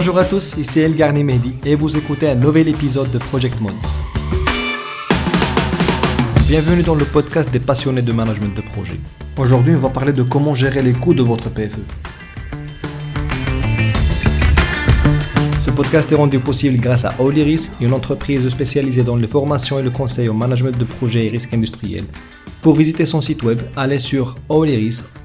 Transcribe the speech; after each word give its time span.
Bonjour 0.00 0.16
à 0.16 0.24
tous, 0.24 0.54
ici 0.56 0.78
El 0.78 0.92
Mehdi 1.24 1.56
et 1.66 1.74
vous 1.74 1.96
écoutez 1.96 2.28
un 2.28 2.36
nouvel 2.36 2.68
épisode 2.68 3.10
de 3.10 3.18
Project 3.18 3.60
Mode. 3.60 3.74
Bienvenue 6.46 6.84
dans 6.84 6.94
le 6.94 7.04
podcast 7.04 7.50
des 7.50 7.58
passionnés 7.58 8.02
de 8.02 8.12
management 8.12 8.54
de 8.56 8.60
projet. 8.60 8.94
Aujourd'hui, 9.36 9.74
on 9.74 9.80
va 9.80 9.88
parler 9.88 10.12
de 10.12 10.22
comment 10.22 10.54
gérer 10.54 10.82
les 10.82 10.92
coûts 10.92 11.14
de 11.14 11.22
votre 11.22 11.50
PFE. 11.50 11.80
Ce 15.62 15.72
podcast 15.72 16.12
est 16.12 16.14
rendu 16.14 16.38
possible 16.38 16.78
grâce 16.78 17.04
à 17.04 17.16
Oliris, 17.18 17.72
une 17.80 17.92
entreprise 17.92 18.48
spécialisée 18.48 19.02
dans 19.02 19.16
les 19.16 19.26
formations 19.26 19.80
et 19.80 19.82
le 19.82 19.90
conseil 19.90 20.28
au 20.28 20.32
management 20.32 20.78
de 20.78 20.84
projets 20.84 21.26
et 21.26 21.28
risques 21.28 21.52
industriels. 21.52 22.06
Pour 22.62 22.76
visiter 22.76 23.04
son 23.04 23.20
site 23.20 23.42
web, 23.42 23.58
allez 23.74 23.98
sur 23.98 24.36
oliris.net. 24.48 25.18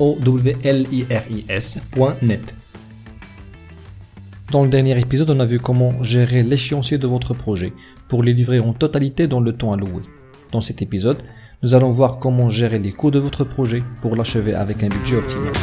Dans 4.53 4.61
le 4.61 4.69
dernier 4.69 4.99
épisode, 4.99 5.31
on 5.31 5.39
a 5.39 5.45
vu 5.45 5.59
comment 5.59 6.03
gérer 6.03 6.43
l'échéancier 6.43 6.99
de 6.99 7.07
votre 7.07 7.33
projet 7.33 7.73
pour 8.07 8.21
les 8.21 8.33
livrer 8.33 8.59
en 8.59 8.71
totalité 8.71 9.25
dans 9.25 9.39
le 9.39 9.51
temps 9.51 9.73
alloué. 9.73 10.03
Dans 10.51 10.61
cet 10.61 10.83
épisode, 10.83 11.17
nous 11.63 11.73
allons 11.73 11.89
voir 11.89 12.19
comment 12.19 12.51
gérer 12.51 12.77
les 12.77 12.91
coûts 12.91 13.09
de 13.09 13.17
votre 13.17 13.45
projet 13.45 13.81
pour 14.03 14.15
l'achever 14.15 14.53
avec 14.53 14.83
un 14.83 14.89
budget 14.89 15.15
optimal. 15.15 15.53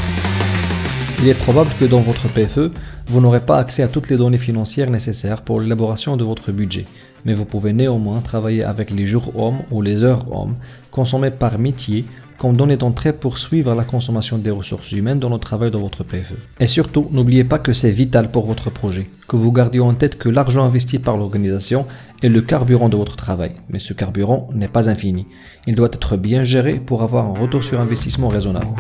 Il 1.21 1.29
est 1.29 1.35
probable 1.35 1.71
que 1.79 1.85
dans 1.85 2.01
votre 2.01 2.27
PFE, 2.33 2.73
vous 3.07 3.21
n'aurez 3.21 3.39
pas 3.39 3.59
accès 3.59 3.85
à 3.85 3.89
toutes 3.89 4.09
les 4.09 4.17
données 4.17 4.39
financières 4.39 4.91
nécessaires 4.91 5.43
pour 5.43 5.61
l'élaboration 5.61 6.17
de 6.17 6.25
votre 6.25 6.51
budget, 6.51 6.87
mais 7.25 7.35
vous 7.35 7.45
pouvez 7.45 7.73
néanmoins 7.73 8.21
travailler 8.23 8.65
avec 8.65 8.91
les 8.91 9.07
jours 9.07 9.31
hommes 9.39 9.61
ou 9.71 9.83
les 9.83 10.03
heures 10.03 10.27
hommes 10.37 10.57
consommés 10.91 11.31
par 11.31 11.61
métier 11.61 12.07
comme 12.41 12.57
données 12.57 12.79
d'entrée 12.79 13.13
pour 13.13 13.37
suivre 13.37 13.75
la 13.75 13.85
consommation 13.85 14.39
des 14.39 14.51
ressources 14.51 14.93
humaines 14.93 15.19
dans 15.21 15.29
le 15.29 15.37
travail 15.37 15.71
de 15.71 15.77
votre 15.77 16.05
PFE. 16.05 16.37
Et 16.59 16.67
surtout, 16.67 17.07
n'oubliez 17.13 17.45
pas 17.45 17.59
que 17.59 17.75
c'est 17.75 17.91
vital 17.91 18.31
pour 18.31 18.47
votre 18.47 18.71
projet, 18.71 19.11
que 19.29 19.37
vous 19.37 19.53
gardiez 19.53 19.81
en 19.81 19.93
tête 19.93 20.17
que 20.17 20.31
l'argent 20.31 20.65
investi 20.65 20.99
par 20.99 21.19
l'organisation 21.19 21.85
est 22.23 22.31
le 22.31 22.41
carburant 22.41 22.89
de 22.89 22.97
votre 22.97 23.15
travail. 23.15 23.53
Mais 23.69 23.79
ce 23.79 23.93
carburant 23.93 24.49
n'est 24.55 24.69
pas 24.69 24.89
infini. 24.89 25.27
Il 25.67 25.75
doit 25.75 25.91
être 25.93 26.17
bien 26.17 26.43
géré 26.43 26.77
pour 26.77 27.03
avoir 27.03 27.27
un 27.27 27.39
retour 27.39 27.63
sur 27.63 27.79
investissement 27.79 28.29
raisonnable. 28.29 28.75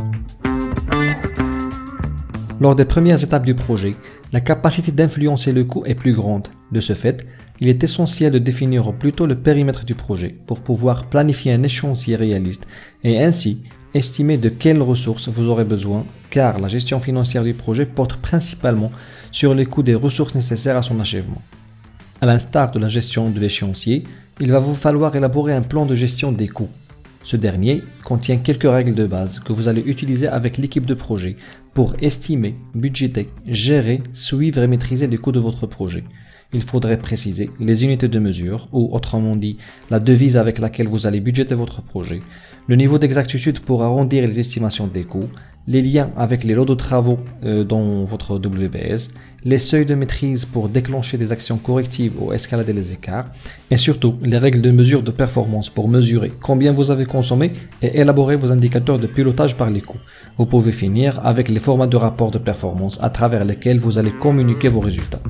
Lors 2.62 2.75
des 2.75 2.87
premières 2.87 3.23
étapes 3.23 3.45
du 3.45 3.55
projet, 3.55 3.95
la 4.33 4.41
capacité 4.41 4.91
d'influencer 4.91 5.53
le 5.53 5.65
coût 5.65 5.84
est 5.84 5.95
plus 5.95 6.15
grande. 6.15 6.49
De 6.73 6.81
ce 6.81 6.95
fait, 6.95 7.27
il 7.61 7.69
est 7.69 7.84
essentiel 7.84 8.33
de 8.33 8.39
définir 8.39 8.92
plutôt 8.94 9.27
le 9.27 9.34
périmètre 9.34 9.84
du 9.84 9.94
projet 9.94 10.34
pour 10.47 10.61
pouvoir 10.61 11.06
planifier 11.06 11.53
un 11.53 11.62
échéancier 11.62 12.16
réaliste 12.16 12.66
et 13.05 13.22
ainsi 13.22 13.62
estimer 13.92 14.39
de 14.39 14.48
quelles 14.48 14.83
ressources 14.83 15.28
vous 15.28 15.48
aurez 15.48 15.64
besoin 15.64 16.06
car 16.31 16.58
la 16.58 16.69
gestion 16.69 17.00
financière 17.00 17.44
du 17.44 17.55
projet 17.55 17.86
porte 17.86 18.16
principalement 18.16 18.92
sur 19.31 19.55
les 19.55 19.66
coûts 19.66 19.83
des 19.83 19.94
ressources 19.94 20.34
nécessaires 20.34 20.77
à 20.77 20.83
son 20.83 21.00
achèvement. 21.00 21.42
À 22.20 22.27
l'instar 22.27 22.70
de 22.70 22.78
la 22.78 22.88
gestion 22.88 23.31
de 23.31 23.41
l'échéancier, 23.41 24.05
il 24.41 24.53
va 24.53 24.58
vous 24.58 24.75
falloir 24.75 25.14
élaborer 25.16 25.55
un 25.55 25.62
plan 25.62 25.86
de 25.86 25.97
gestion 25.97 26.33
des 26.33 26.48
coûts. 26.48 26.69
Ce 27.22 27.36
dernier 27.36 27.83
contient 28.05 28.38
quelques 28.38 28.70
règles 28.70 28.94
de 28.94 29.06
base 29.06 29.41
que 29.41 29.53
vous 29.53 29.69
allez 29.69 29.83
utiliser 29.83 30.27
avec 30.28 30.56
l'équipe 30.56 30.86
de 30.86 30.94
projet 30.94 31.36
pour 31.75 31.97
estimer, 32.01 32.55
budgéter, 32.75 33.29
gérer, 33.47 34.01
suivre 34.13 34.63
et 34.63 34.67
maîtriser 34.67 35.07
les 35.07 35.19
coûts 35.19 35.33
de 35.33 35.41
votre 35.41 35.67
projet. 35.67 36.05
Il 36.53 36.62
faudrait 36.62 36.99
préciser 36.99 37.51
les 37.61 37.85
unités 37.85 38.09
de 38.09 38.19
mesure, 38.19 38.69
ou 38.73 38.89
autrement 38.93 39.37
dit, 39.37 39.57
la 39.89 40.01
devise 40.01 40.37
avec 40.37 40.59
laquelle 40.59 40.89
vous 40.89 41.07
allez 41.07 41.21
budgéter 41.21 41.55
votre 41.55 41.81
projet, 41.81 42.21
le 42.67 42.77
niveau 42.77 42.99
d'exactitude 42.99 43.61
pour 43.61 43.85
arrondir 43.85 44.27
les 44.27 44.41
estimations 44.41 44.89
des 44.89 45.05
coûts, 45.05 45.29
les 45.71 45.83
liens 45.83 46.11
avec 46.17 46.43
les 46.43 46.55
lots 46.55 46.65
de 46.65 46.75
travaux 46.75 47.17
euh, 47.45 47.63
dans 47.63 48.05
votre 48.05 48.35
WBS, 48.35 49.11
les 49.45 49.59
seuils 49.59 49.87
de 49.87 49.94
maîtrise 49.94 50.44
pour 50.44 50.69
déclencher 50.69 51.17
des 51.17 51.31
actions 51.31 51.59
correctives 51.59 52.21
ou 52.21 52.33
escalader 52.33 52.72
les 52.72 52.93
écarts, 52.93 53.27
et 53.71 53.77
surtout 53.77 54.15
les 54.21 54.37
règles 54.37 54.61
de 54.61 54.72
mesure 54.72 55.05
de 55.05 55.12
performance 55.12 55.71
pour 55.71 55.89
mesurer 55.89 56.33
combien 56.43 56.72
vous 56.72 56.91
avez 56.91 57.06
consommé 57.06 57.53
et 57.83 58.00
élaborer 58.00 58.34
vos 58.34 58.50
indicateurs 58.50 58.99
de 58.99 59.06
pilotage 59.06 59.56
par 59.56 59.71
les 59.71 59.81
coûts. 59.81 60.00
Vous 60.39 60.47
pouvez 60.47 60.72
finir 60.72 61.25
avec 61.25 61.49
les 61.49 61.61
formats 61.61 61.87
de 61.87 61.97
rapport 61.97 62.33
de 62.33 62.39
performance 62.39 62.99
à 63.00 63.09
travers 63.09 63.44
lesquels 63.44 63.78
vous 63.78 63.97
allez 63.97 64.11
communiquer 64.11 64.69
vos 64.69 64.81
résultats. 64.81 65.23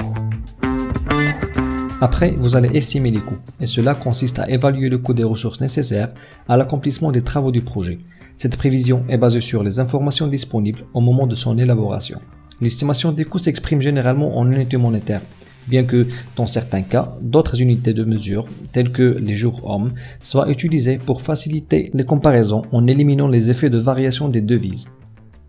Après, 2.00 2.30
vous 2.30 2.56
allez 2.56 2.74
estimer 2.78 3.10
les 3.10 3.20
coûts, 3.20 3.38
et 3.60 3.66
cela 3.66 3.94
consiste 3.94 4.38
à 4.38 4.48
évaluer 4.48 4.88
le 4.88 4.96
coût 4.96 5.12
des 5.12 5.22
ressources 5.22 5.60
nécessaires 5.60 6.08
à 6.48 6.56
l'accomplissement 6.56 7.12
des 7.12 7.20
travaux 7.20 7.52
du 7.52 7.60
projet. 7.60 7.98
Cette 8.40 8.56
prévision 8.56 9.04
est 9.10 9.18
basée 9.18 9.42
sur 9.42 9.62
les 9.62 9.80
informations 9.80 10.26
disponibles 10.26 10.86
au 10.94 11.02
moment 11.02 11.26
de 11.26 11.34
son 11.34 11.58
élaboration. 11.58 12.20
L'estimation 12.62 13.12
des 13.12 13.26
coûts 13.26 13.38
s'exprime 13.38 13.82
généralement 13.82 14.38
en 14.38 14.50
unités 14.50 14.78
monétaires, 14.78 15.20
bien 15.68 15.84
que 15.84 16.06
dans 16.36 16.46
certains 16.46 16.80
cas, 16.80 17.18
d'autres 17.20 17.60
unités 17.60 17.92
de 17.92 18.02
mesure, 18.02 18.46
telles 18.72 18.92
que 18.92 19.18
les 19.20 19.34
jours 19.34 19.70
hommes, 19.70 19.92
soient 20.22 20.48
utilisées 20.48 20.96
pour 20.96 21.20
faciliter 21.20 21.90
les 21.92 22.04
comparaisons 22.04 22.62
en 22.72 22.86
éliminant 22.86 23.28
les 23.28 23.50
effets 23.50 23.68
de 23.68 23.76
variation 23.76 24.30
des 24.30 24.40
devises. 24.40 24.88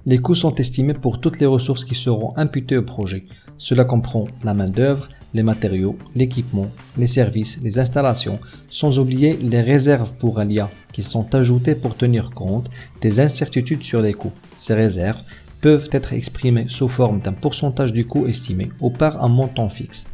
Les 0.05 0.17
coûts 0.17 0.35
sont 0.35 0.55
estimés 0.55 0.93
pour 0.93 1.21
toutes 1.21 1.39
les 1.39 1.45
ressources 1.45 1.85
qui 1.85 1.95
seront 1.95 2.35
imputées 2.35 2.77
au 2.77 2.83
projet. 2.83 3.23
Cela 3.57 3.85
comprend 3.85 4.25
la 4.43 4.53
main-d'œuvre, 4.53 5.07
les 5.33 5.43
matériaux, 5.43 5.97
l'équipement, 6.15 6.69
les 6.97 7.07
services, 7.07 7.59
les 7.63 7.79
installations, 7.79 8.39
sans 8.67 8.99
oublier 8.99 9.37
les 9.41 9.61
réserves 9.61 10.13
pour 10.13 10.39
Alia 10.39 10.69
qui 10.93 11.03
sont 11.03 11.33
ajoutées 11.35 11.75
pour 11.75 11.95
tenir 11.95 12.31
compte 12.31 12.69
des 13.01 13.19
incertitudes 13.19 13.83
sur 13.83 14.01
les 14.01 14.13
coûts. 14.13 14.33
Ces 14.57 14.73
réserves 14.73 15.21
peuvent 15.61 15.89
être 15.91 16.13
exprimées 16.13 16.65
sous 16.67 16.89
forme 16.89 17.19
d'un 17.19 17.33
pourcentage 17.33 17.93
du 17.93 18.05
coût 18.05 18.27
estimé 18.27 18.71
ou 18.81 18.89
par 18.89 19.23
un 19.23 19.29
montant 19.29 19.69
fixe. 19.69 20.07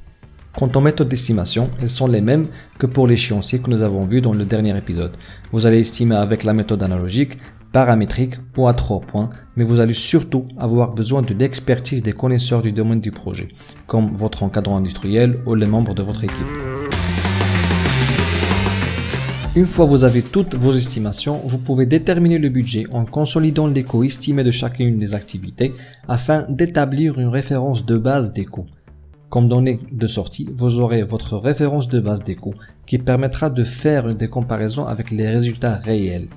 Quant 0.57 0.71
aux 0.73 0.81
méthodes 0.81 1.07
d'estimation, 1.09 1.69
elles 1.79 1.89
sont 1.89 2.07
les 2.07 2.19
mêmes 2.19 2.47
que 2.79 2.87
pour 2.87 3.05
l'échéancier 3.05 3.59
que 3.59 3.69
nous 3.69 3.83
avons 3.83 4.05
vu 4.05 4.21
dans 4.21 4.33
le 4.33 4.43
dernier 4.43 4.75
épisode. 4.75 5.15
Vous 5.51 5.67
allez 5.67 5.79
estimer 5.79 6.15
avec 6.15 6.43
la 6.43 6.53
méthode 6.53 6.81
analogique, 6.81 7.37
paramétrique 7.77 8.37
ou 8.57 8.67
à 8.67 8.73
trois 8.73 9.01
points, 9.01 9.29
mais 9.55 9.63
vous 9.63 9.79
allez 9.79 9.93
surtout 9.93 10.45
avoir 10.57 10.95
besoin 10.95 11.21
de 11.21 11.35
l'expertise 11.35 12.01
des 12.01 12.11
connaisseurs 12.11 12.63
du 12.63 12.71
domaine 12.71 13.01
du 13.01 13.11
projet, 13.11 13.49
comme 13.85 14.09
votre 14.13 14.41
encadrant 14.41 14.77
industriel 14.77 15.37
ou 15.45 15.53
les 15.53 15.67
membres 15.67 15.93
de 15.93 16.01
votre 16.01 16.23
équipe. 16.23 16.51
Une 19.55 19.67
fois 19.67 19.85
vous 19.85 20.03
avez 20.03 20.23
toutes 20.23 20.55
vos 20.55 20.73
estimations, 20.73 21.39
vous 21.45 21.59
pouvez 21.59 21.85
déterminer 21.85 22.39
le 22.39 22.49
budget 22.49 22.85
en 22.91 23.05
consolidant 23.05 23.67
les 23.67 23.83
coûts 23.83 24.03
estimés 24.03 24.43
de 24.43 24.49
chacune 24.49 24.97
des 24.97 25.13
activités 25.13 25.75
afin 26.07 26.47
d'établir 26.49 27.19
une 27.19 27.27
référence 27.27 27.85
de 27.85 27.99
base 27.99 28.31
des 28.31 28.45
coûts. 28.45 28.65
Comme 29.29 29.49
donnée 29.49 29.79
de 29.91 30.07
sortie, 30.07 30.49
vous 30.51 30.79
aurez 30.79 31.03
votre 31.03 31.37
référence 31.37 31.89
de 31.89 31.99
base 31.99 32.23
des 32.23 32.35
coûts 32.35 32.55
qui 32.87 32.97
permettra 32.97 33.51
de 33.51 33.63
faire 33.63 34.15
des 34.15 34.29
comparaisons 34.29 34.87
avec 34.87 35.11
les 35.11 35.29
résultats 35.29 35.75
réels. 35.75 36.29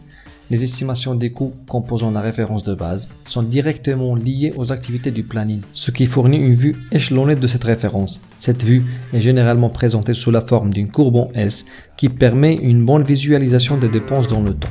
Les 0.51 0.65
estimations 0.65 1.15
des 1.15 1.31
coûts 1.31 1.53
composant 1.69 2.11
la 2.11 2.21
référence 2.21 2.65
de 2.65 2.75
base 2.75 3.09
sont 3.25 3.45
directement 3.45 4.17
liées 4.17 4.53
aux 4.57 4.73
activités 4.73 5.13
du 5.13 5.23
planning, 5.23 5.61
ce 5.75 5.93
qui 5.93 6.07
fournit 6.07 6.39
une 6.39 6.55
vue 6.55 6.75
échelonnée 6.91 7.37
de 7.37 7.47
cette 7.47 7.63
référence. 7.63 8.21
Cette 8.41 8.65
vue 8.65 8.83
est 9.13 9.21
généralement 9.21 9.71
présentée 9.71 10.13
sous 10.13 10.33
la 10.33 10.41
forme 10.41 10.73
d'une 10.73 10.91
courbe 10.91 11.15
en 11.15 11.29
S 11.35 11.67
qui 11.97 12.09
permet 12.09 12.57
une 12.57 12.85
bonne 12.85 13.05
visualisation 13.05 13.77
des 13.77 13.89
dépenses 13.89 14.27
dans 14.27 14.43
le 14.43 14.55
temps. 14.55 14.69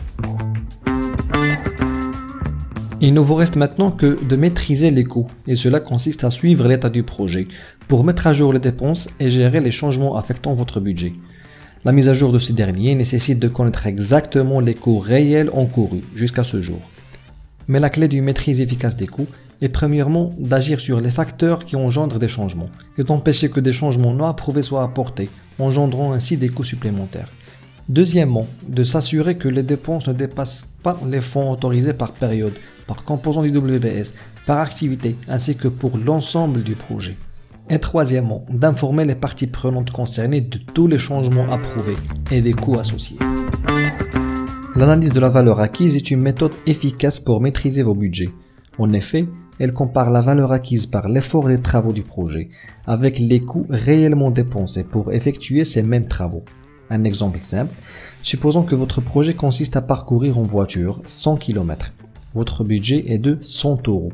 Il 2.99 3.13
ne 3.13 3.21
vous 3.21 3.35
reste 3.35 3.55
maintenant 3.55 3.91
que 3.91 4.21
de 4.21 4.35
maîtriser 4.35 4.91
les 4.91 5.05
coûts, 5.05 5.29
et 5.47 5.55
cela 5.55 5.79
consiste 5.79 6.25
à 6.25 6.31
suivre 6.31 6.67
l'état 6.67 6.89
du 6.89 7.03
projet 7.03 7.47
pour 7.87 8.03
mettre 8.03 8.27
à 8.27 8.33
jour 8.33 8.51
les 8.51 8.59
dépenses 8.59 9.09
et 9.21 9.29
gérer 9.29 9.61
les 9.61 9.71
changements 9.71 10.17
affectant 10.17 10.53
votre 10.53 10.81
budget. 10.81 11.13
La 11.85 11.93
mise 11.93 12.09
à 12.09 12.13
jour 12.13 12.33
de 12.33 12.39
ces 12.39 12.51
derniers 12.51 12.93
nécessite 12.93 13.39
de 13.39 13.47
connaître 13.47 13.87
exactement 13.87 14.59
les 14.59 14.75
coûts 14.75 14.99
réels 14.99 15.49
encourus 15.53 16.03
jusqu'à 16.13 16.43
ce 16.43 16.61
jour. 16.61 16.81
Mais 17.69 17.79
la 17.79 17.89
clé 17.89 18.09
d'une 18.09 18.25
maîtrise 18.25 18.59
efficace 18.59 18.97
des 18.97 19.07
coûts 19.07 19.27
est 19.61 19.69
premièrement 19.69 20.33
d'agir 20.37 20.81
sur 20.81 20.99
les 20.99 21.09
facteurs 21.09 21.63
qui 21.63 21.77
engendrent 21.77 22.19
des 22.19 22.27
changements 22.27 22.69
et 22.97 23.03
d'empêcher 23.05 23.49
que 23.49 23.61
des 23.61 23.71
changements 23.71 24.13
non 24.13 24.25
approuvés 24.25 24.61
soient 24.61 24.83
apportés, 24.83 25.29
engendrant 25.57 26.11
ainsi 26.11 26.35
des 26.35 26.49
coûts 26.49 26.65
supplémentaires. 26.65 27.29
Deuxièmement, 27.87 28.47
de 28.67 28.83
s'assurer 28.83 29.37
que 29.37 29.47
les 29.47 29.63
dépenses 29.63 30.09
ne 30.09 30.13
dépassent 30.13 30.67
pas 30.83 30.99
les 31.09 31.21
fonds 31.21 31.49
autorisés 31.49 31.93
par 31.93 32.11
période, 32.11 32.59
par 32.87 33.05
composant 33.05 33.41
du 33.41 33.55
WBS, 33.55 34.15
par 34.45 34.59
activité, 34.59 35.15
ainsi 35.29 35.55
que 35.55 35.69
pour 35.69 35.97
l'ensemble 35.97 36.61
du 36.61 36.75
projet. 36.75 37.15
Et 37.69 37.79
troisièmement, 37.79 38.45
d'informer 38.49 39.05
les 39.05 39.15
parties 39.15 39.47
prenantes 39.47 39.91
concernées 39.91 40.41
de 40.41 40.57
tous 40.57 40.87
les 40.87 40.97
changements 40.97 41.51
approuvés 41.51 41.97
et 42.31 42.41
des 42.41 42.53
coûts 42.53 42.79
associés. 42.79 43.19
L'analyse 44.75 45.13
de 45.13 45.19
la 45.19 45.29
valeur 45.29 45.59
acquise 45.59 45.95
est 45.95 46.09
une 46.09 46.21
méthode 46.21 46.53
efficace 46.65 47.19
pour 47.19 47.41
maîtriser 47.41 47.83
vos 47.83 47.95
budgets. 47.95 48.31
En 48.77 48.93
effet, 48.93 49.27
elle 49.59 49.73
compare 49.73 50.09
la 50.09 50.21
valeur 50.21 50.51
acquise 50.51 50.85
par 50.85 51.09
l'effort 51.09 51.47
des 51.47 51.61
travaux 51.61 51.91
du 51.91 52.01
projet 52.01 52.49
avec 52.87 53.19
les 53.19 53.41
coûts 53.41 53.65
réellement 53.69 54.31
dépensés 54.31 54.85
pour 54.85 55.11
effectuer 55.11 55.65
ces 55.65 55.83
mêmes 55.83 56.07
travaux. 56.07 56.45
Un 56.89 57.03
exemple 57.03 57.39
simple, 57.39 57.75
supposons 58.23 58.63
que 58.63 58.73
votre 58.73 59.01
projet 59.01 59.33
consiste 59.33 59.75
à 59.75 59.81
parcourir 59.81 60.39
en 60.39 60.43
voiture 60.43 61.01
100 61.05 61.37
km. 61.37 61.91
Votre 62.33 62.63
budget 62.63 63.03
est 63.07 63.19
de 63.19 63.37
100 63.41 63.87
euros. 63.87 64.13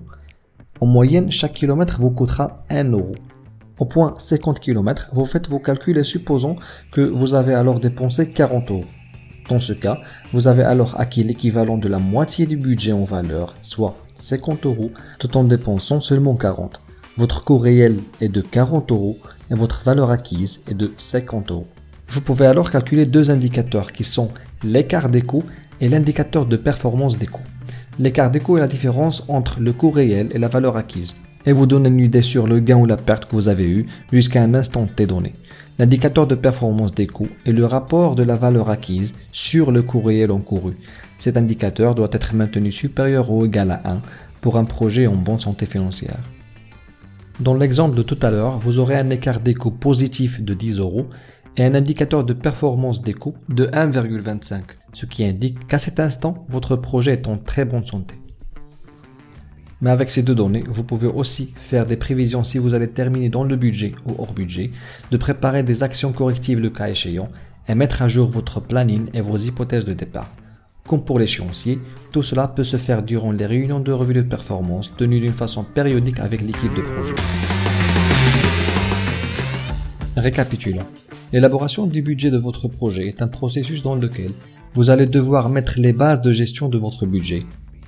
En 0.81 0.87
moyenne, 0.87 1.31
chaque 1.31 1.53
kilomètre 1.53 2.01
vous 2.01 2.11
coûtera 2.11 2.59
1 2.69 2.91
euro. 2.91 3.13
Au 3.77 3.83
point 3.83 4.13
50 4.17 4.61
km, 4.61 5.09
vous 5.11 5.25
faites 5.25 5.49
vos 5.49 5.59
calculs 5.59 5.97
et 5.97 6.05
supposons 6.05 6.55
que 6.91 7.01
vous 7.01 7.33
avez 7.33 7.53
alors 7.53 7.81
dépensé 7.81 8.29
40 8.29 8.71
euros. 8.71 8.85
Dans 9.49 9.59
ce 9.59 9.73
cas, 9.73 9.99
vous 10.31 10.47
avez 10.47 10.63
alors 10.63 10.97
acquis 10.97 11.25
l'équivalent 11.25 11.77
de 11.77 11.89
la 11.89 11.99
moitié 11.99 12.45
du 12.45 12.55
budget 12.55 12.93
en 12.93 13.03
valeur, 13.03 13.53
soit 13.61 13.97
50 14.15 14.65
euros, 14.65 14.91
tout 15.19 15.35
en 15.35 15.43
dépensant 15.43 15.99
seulement 15.99 16.35
40. 16.35 16.79
Votre 17.17 17.43
coût 17.43 17.57
réel 17.57 17.99
est 18.21 18.29
de 18.29 18.39
40 18.39 18.91
euros 18.91 19.17
et 19.51 19.55
votre 19.55 19.83
valeur 19.83 20.09
acquise 20.09 20.63
est 20.69 20.73
de 20.73 20.93
50 20.97 21.51
euros. 21.51 21.67
Vous 22.07 22.21
pouvez 22.21 22.45
alors 22.45 22.71
calculer 22.71 23.05
deux 23.05 23.29
indicateurs 23.29 23.91
qui 23.91 24.05
sont 24.05 24.29
l'écart 24.63 25.09
des 25.09 25.21
coûts 25.21 25.43
et 25.81 25.89
l'indicateur 25.89 26.45
de 26.45 26.55
performance 26.55 27.17
des 27.17 27.27
coûts. 27.27 27.43
L'écart 27.99 28.31
des 28.31 28.39
coûts 28.39 28.55
est 28.55 28.61
la 28.61 28.67
différence 28.67 29.25
entre 29.27 29.59
le 29.59 29.73
coût 29.73 29.91
réel 29.91 30.29
et 30.33 30.39
la 30.39 30.47
valeur 30.47 30.77
acquise 30.77 31.15
et 31.45 31.53
vous 31.53 31.65
donne 31.65 31.85
une 31.85 31.99
idée 31.99 32.21
sur 32.21 32.47
le 32.47 32.59
gain 32.59 32.77
ou 32.77 32.85
la 32.85 32.97
perte 32.97 33.25
que 33.25 33.35
vous 33.35 33.47
avez 33.47 33.65
eu 33.65 33.85
jusqu'à 34.11 34.41
un 34.41 34.53
instant 34.53 34.87
T 34.87 35.05
donné. 35.05 35.33
L'indicateur 35.77 36.25
de 36.25 36.35
performance 36.35 36.93
des 36.93 37.07
coûts 37.07 37.27
est 37.45 37.51
le 37.51 37.65
rapport 37.65 38.15
de 38.15 38.23
la 38.23 38.37
valeur 38.37 38.69
acquise 38.69 39.13
sur 39.31 39.71
le 39.71 39.81
coût 39.81 40.01
réel 40.01 40.31
encouru. 40.31 40.73
Cet 41.17 41.37
indicateur 41.37 41.95
doit 41.95 42.09
être 42.11 42.33
maintenu 42.33 42.71
supérieur 42.71 43.29
ou 43.29 43.45
égal 43.45 43.71
à 43.71 43.81
1 43.85 44.01
pour 44.41 44.57
un 44.57 44.65
projet 44.65 45.07
en 45.07 45.15
bonne 45.15 45.39
santé 45.39 45.65
financière. 45.65 46.17
Dans 47.41 47.53
l'exemple 47.53 47.95
de 47.95 48.03
tout 48.03 48.19
à 48.21 48.31
l'heure, 48.31 48.57
vous 48.57 48.79
aurez 48.79 48.95
un 48.95 49.09
écart 49.09 49.41
des 49.41 49.53
coûts 49.53 49.71
positif 49.71 50.41
de 50.41 50.53
10 50.53 50.79
euros 50.79 51.07
et 51.57 51.65
un 51.65 51.75
indicateur 51.75 52.23
de 52.23 52.33
performance 52.33 53.01
des 53.01 53.13
coûts 53.13 53.35
de 53.49 53.65
1,25, 53.65 54.61
ce 54.93 55.05
qui 55.05 55.25
indique 55.25 55.67
qu'à 55.67 55.77
cet 55.77 55.99
instant, 55.99 56.45
votre 56.47 56.75
projet 56.77 57.13
est 57.13 57.27
en 57.27 57.37
très 57.37 57.65
bonne 57.65 57.85
santé. 57.85 58.14
Mais 59.81 59.89
avec 59.89 60.09
ces 60.09 60.23
deux 60.23 60.35
données, 60.35 60.63
vous 60.67 60.83
pouvez 60.83 61.07
aussi 61.07 61.53
faire 61.57 61.85
des 61.85 61.97
prévisions 61.97 62.43
si 62.43 62.57
vous 62.57 62.73
allez 62.73 62.89
terminer 62.89 63.29
dans 63.29 63.43
le 63.43 63.55
budget 63.55 63.93
ou 64.05 64.15
hors 64.17 64.33
budget, 64.33 64.71
de 65.11 65.17
préparer 65.17 65.63
des 65.63 65.83
actions 65.83 66.13
correctives 66.13 66.59
le 66.59 66.69
cas 66.69 66.89
échéant 66.89 67.29
et 67.67 67.75
mettre 67.75 68.01
à 68.01 68.07
jour 68.07 68.29
votre 68.29 68.59
planning 68.59 69.07
et 69.13 69.21
vos 69.21 69.37
hypothèses 69.37 69.85
de 69.85 69.93
départ. 69.93 70.31
Comme 70.87 71.03
pour 71.03 71.17
l'échéancier, 71.17 71.79
tout 72.11 72.21
cela 72.21 72.47
peut 72.47 72.63
se 72.63 72.77
faire 72.77 73.01
durant 73.01 73.31
les 73.31 73.47
réunions 73.47 73.79
de 73.79 73.91
revue 73.91 74.13
de 74.13 74.21
performance 74.21 74.95
tenues 74.95 75.19
d'une 75.19 75.33
façon 75.33 75.63
périodique 75.63 76.19
avec 76.19 76.41
l'équipe 76.41 76.75
de 76.75 76.81
projet. 76.81 77.15
Récapitulons. 80.15 80.85
L'élaboration 81.33 81.87
du 81.87 82.01
budget 82.01 82.29
de 82.29 82.37
votre 82.37 82.67
projet 82.67 83.07
est 83.07 83.21
un 83.21 83.27
processus 83.27 83.81
dans 83.81 83.95
lequel 83.95 84.31
vous 84.73 84.89
allez 84.89 85.07
devoir 85.07 85.49
mettre 85.49 85.79
les 85.79 85.91
bases 85.91 86.21
de 86.21 86.31
gestion 86.31 86.69
de 86.69 86.77
votre 86.77 87.05
budget, 87.05 87.39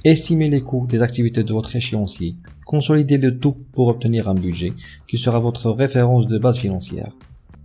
estimer 0.03 0.49
les 0.49 0.61
coûts 0.61 0.87
des 0.87 1.01
activités 1.01 1.43
de 1.43 1.53
votre 1.53 1.75
échéancier, 1.75 2.35
consolider 2.65 3.17
le 3.17 3.37
tout 3.37 3.55
pour 3.73 3.87
obtenir 3.87 4.29
un 4.29 4.35
budget 4.35 4.73
qui 5.07 5.17
sera 5.17 5.39
votre 5.39 5.71
référence 5.71 6.27
de 6.27 6.37
base 6.37 6.57
financière. 6.57 7.11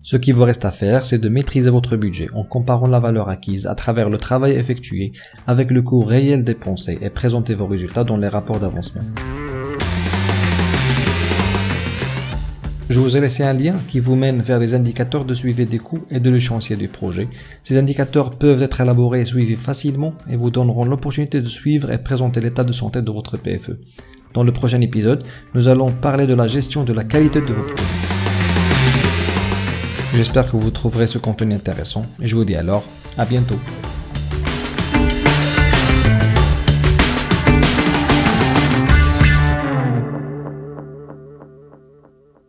Ce 0.05 0.17
qui 0.17 0.33
vous 0.33 0.43
reste 0.43 0.65
à 0.65 0.73
faire, 0.73 1.05
c'est 1.05 1.19
de 1.19 1.29
maîtriser 1.29 1.71
votre 1.71 1.97
budget 1.97 2.29
en 2.35 2.43
comparant 2.43 2.89
la 2.89 2.99
valeur 2.99 3.29
acquise 3.29 3.69
à 3.69 3.77
travers 3.77 4.11
le 4.11 4.19
travail 4.19 4.53
effectué 4.53 5.13
avec 5.47 5.71
le 5.71 5.83
coût 5.83 6.01
réel 6.01 6.43
dépensé 6.43 6.99
et 7.01 7.11
présenter 7.11 7.55
vos 7.55 7.67
résultats 7.67 8.03
dans 8.03 8.17
les 8.17 8.29
rapports 8.29 8.59
d'avancement. 8.59 9.03
Je 12.93 13.01
vous 13.01 13.17
ai 13.17 13.21
laissé 13.21 13.43
un 13.43 13.55
lien 13.55 13.77
qui 13.89 14.01
vous 14.01 14.17
mène 14.17 14.43
vers 14.43 14.59
des 14.59 14.75
indicateurs 14.75 15.25
de 15.25 15.33
suivi 15.33 15.65
des 15.65 15.79
coûts 15.79 16.05
et 16.11 16.21
de 16.21 16.29
l'échéancier 16.29 16.77
du 16.77 16.89
projet. 16.89 17.27
Ces 17.63 17.79
indicateurs 17.79 18.33
peuvent 18.33 18.63
être 18.63 18.83
élaborés 18.83 19.23
et 19.23 19.25
suivis 19.25 19.57
facilement 19.57 20.13
et 20.29 20.37
vous 20.37 20.51
donneront 20.51 20.85
l'opportunité 20.85 21.41
de 21.41 21.49
suivre 21.49 21.91
et 21.91 21.97
présenter 21.97 22.43
l'état 22.43 22.65
de 22.65 22.73
santé 22.75 23.01
de 23.01 23.11
votre 23.11 23.39
PFE. 23.39 23.79
Dans 24.35 24.45
le 24.45 24.53
prochain 24.53 24.83
épisode, 24.83 25.25
nous 25.55 25.69
allons 25.69 25.91
parler 25.91 26.27
de 26.27 26.35
la 26.35 26.47
gestion 26.47 26.85
de 26.85 26.93
la 26.93 27.05
qualité 27.05 27.41
de 27.41 27.47
vos 27.47 27.63
produits. 27.63 27.87
J'espère 30.13 30.51
que 30.51 30.59
vous 30.59 30.71
trouverez 30.71 31.07
ce 31.07 31.17
contenu 31.17 31.55
intéressant 31.55 32.05
et 32.21 32.27
je 32.27 32.37
vous 32.37 32.45
dis 32.45 32.57
alors 32.57 32.85
à 33.17 33.25
bientôt. 33.25 33.57